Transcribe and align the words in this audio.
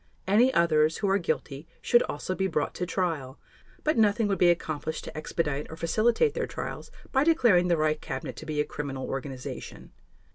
Any 0.27 0.51
others 0.51 0.97
who 0.97 1.09
are 1.11 1.19
guilty 1.19 1.67
should 1.79 2.01
also 2.09 2.33
be 2.33 2.47
brought 2.47 2.73
to 2.73 2.87
trial; 2.87 3.37
but 3.83 3.99
nothing 3.99 4.27
would 4.27 4.39
be 4.39 4.49
accomplished 4.49 5.03
to 5.03 5.15
expedite 5.15 5.67
or 5.69 5.75
facilitate 5.75 6.33
their 6.33 6.47
trials 6.47 6.89
by 7.11 7.23
declaring 7.23 7.67
the 7.67 7.77
Reich 7.77 8.01
Cabinet 8.01 8.35
to 8.37 8.45
be 8.47 8.59
a 8.59 8.65
criminal 8.65 9.05
organization. 9.07 9.91